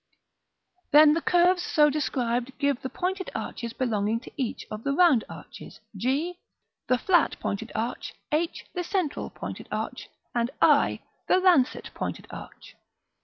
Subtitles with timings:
[0.89, 5.23] Then the curves so described give the pointed arches belonging to each of the round
[5.29, 6.39] arches; g,
[6.87, 12.75] the flat pointed arch, h, the central pointed arch, and i, the lancet pointed arch.